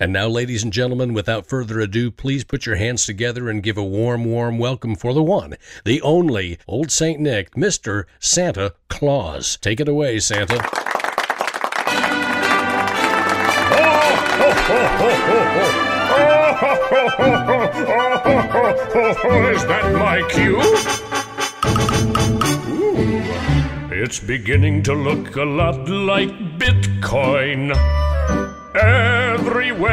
[0.00, 3.76] And now, ladies and gentlemen, without further ado, please put your hands together and give
[3.76, 7.18] a warm, warm welcome for the one, the only Old St.
[7.18, 8.04] Nick, Mr.
[8.20, 9.56] Santa Claus.
[9.56, 10.54] Take it away, Santa.
[18.98, 20.60] Is that my cue?
[22.70, 27.74] Ooh, it's beginning to look a lot like Bitcoin.
[28.74, 29.87] Everywhere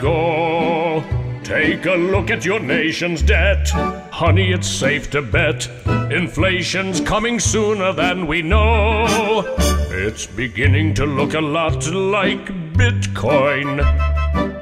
[0.00, 1.04] Go,
[1.42, 3.68] take a look at your nation's debt.
[4.12, 5.68] Honey, it's safe to bet
[6.10, 9.44] inflation's coming sooner than we know.
[9.90, 13.82] It's beginning to look a lot like Bitcoin.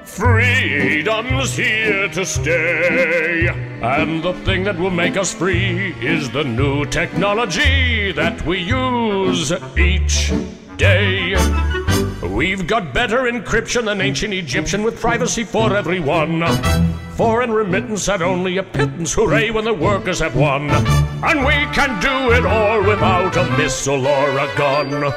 [0.06, 3.48] Freedom's here to stay.
[3.82, 9.52] And the thing that will make us free is the new technology that we use
[9.76, 10.32] each
[10.76, 11.36] day.
[12.30, 16.44] We've got better encryption than ancient Egyptian with privacy for everyone.
[17.16, 20.68] Foreign remittance at only a pittance, hooray when the workers have won.
[20.70, 25.12] And we can do it all without a missile or a gun.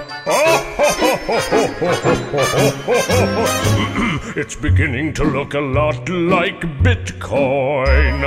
[4.38, 8.24] it's beginning to look a lot like Bitcoin.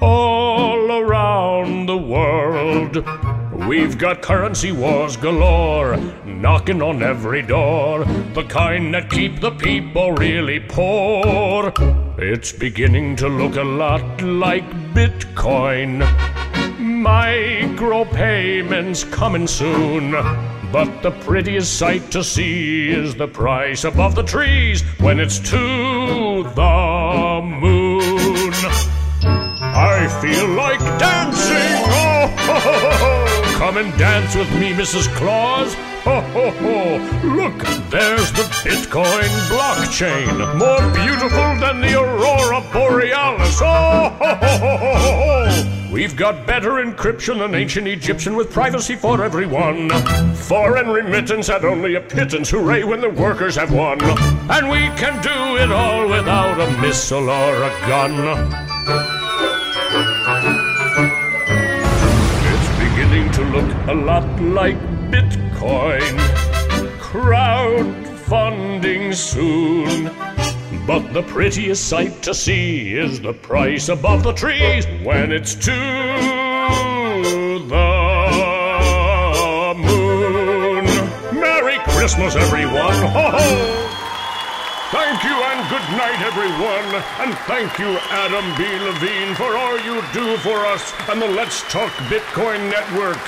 [0.00, 2.96] All around the world,
[3.66, 10.12] we've got currency wars galore, knocking on every door, the kind that keep the people
[10.12, 11.72] really poor.
[12.18, 16.06] It's beginning to look a lot like Bitcoin.
[16.78, 20.12] Micropayments coming soon.
[20.70, 26.42] But the prettiest sight to see is the price above the trees when it's to
[26.54, 28.52] the moon.
[29.60, 30.78] I feel like
[33.68, 35.14] Come and dance with me, Mrs.
[35.14, 35.74] Claus.
[36.04, 36.96] Ho, ho, ho.
[37.28, 37.58] Look,
[37.90, 43.60] there's the Bitcoin blockchain, more beautiful than the aurora borealis.
[43.60, 45.92] Oh, ho, ho, ho, ho, ho.
[45.92, 49.90] We've got better encryption than ancient Egyptian with privacy for everyone.
[50.34, 54.00] Foreign remittance at only a pittance, hooray when the workers have won.
[54.50, 58.64] And we can do it all without a missile or a gun.
[63.52, 64.76] Look a lot like
[65.10, 66.18] Bitcoin.
[66.98, 70.10] Crowdfunding soon.
[70.86, 75.70] But the prettiest sight to see is the price above the trees when it's to
[77.68, 80.84] the moon.
[81.40, 82.94] Merry Christmas, everyone!
[82.94, 83.97] Ho ho!
[84.90, 87.02] Thank you and good night, everyone.
[87.20, 88.64] And thank you, Adam B.
[88.64, 93.18] Levine, for all you do for us and the Let's Talk Bitcoin Network.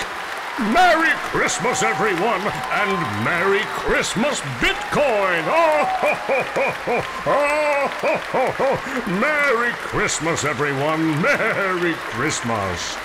[0.72, 5.44] Merry Christmas, everyone, and Merry Christmas, Bitcoin!
[5.48, 7.02] Oh, ho, ho, ho, ho.
[7.26, 9.20] Oh, ho, ho, ho.
[9.20, 11.20] Merry Christmas, everyone.
[11.20, 12.96] Merry Christmas.